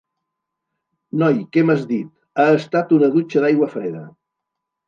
Noi, 1.23 1.37
què 1.57 1.63
m'has 1.67 1.85
dit: 1.91 2.09
ha 2.39 2.47
estat 2.63 2.97
una 2.99 3.11
dutxa 3.19 3.45
d'aigua 3.45 3.73
freda! 3.75 4.07